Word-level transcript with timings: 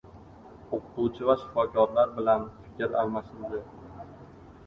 O‘qituvchi 0.77 1.27
va 1.27 1.35
shifokorlar 1.41 2.15
bilan 2.15 2.47
fikr 2.63 2.97
almashildi 3.03 3.61